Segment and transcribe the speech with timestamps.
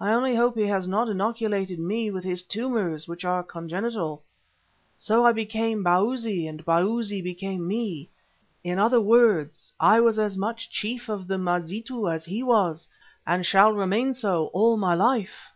[0.00, 4.22] I only hope he has not inoculated me with his tumours, which are congenital.
[4.96, 8.08] So I became Bausi and Bausi became me.
[8.64, 12.88] In other words, I was as much chief of the Mazitu as he was,
[13.26, 15.52] and shall remain so all my life."